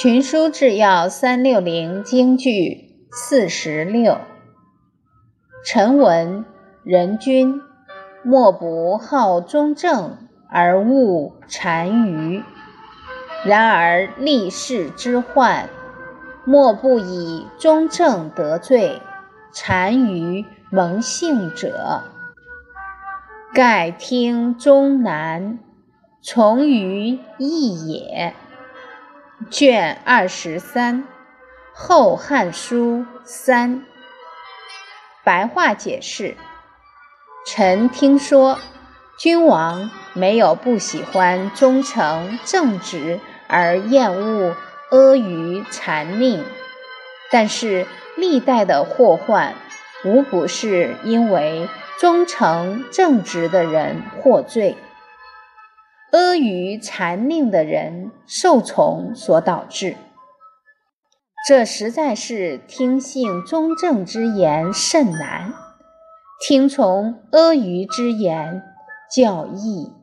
[0.00, 4.18] 群书治要三六零京剧四十六。
[5.64, 6.44] 臣闻
[6.84, 7.60] 人君
[8.22, 10.16] 莫不好忠正
[10.48, 12.44] 而恶单于，
[13.44, 15.68] 然而立世之患，
[16.44, 19.02] 莫不以忠正得罪，
[19.66, 22.04] 单于蒙幸者。
[23.52, 25.58] 盖听终难，
[26.22, 28.32] 从于易也。
[29.50, 31.04] 卷二十三，
[31.72, 33.86] 《后汉书》三，
[35.24, 36.36] 白话解释：
[37.46, 38.58] 臣听说，
[39.16, 44.56] 君王没有不喜欢忠诚正直而厌恶
[44.90, 46.42] 阿谀谄佞，
[47.30, 47.86] 但是
[48.16, 49.54] 历代的祸患，
[50.04, 54.76] 无不是因为忠诚正直的人获罪。
[56.10, 59.96] 阿谀缠佞的人受宠所导致，
[61.46, 65.52] 这实在是听信忠正之言甚难，
[66.40, 68.62] 听从阿谀之言
[69.14, 69.97] 较易。